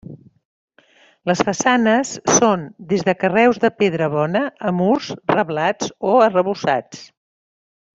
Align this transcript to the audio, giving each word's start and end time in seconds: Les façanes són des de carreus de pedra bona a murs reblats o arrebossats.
Les 1.31 1.43
façanes 1.49 2.15
són 2.37 2.65
des 2.95 3.05
de 3.11 3.15
carreus 3.25 3.63
de 3.67 3.73
pedra 3.83 4.11
bona 4.17 4.45
a 4.71 4.75
murs 4.81 5.15
reblats 5.37 5.97
o 6.15 6.19
arrebossats. 6.31 7.09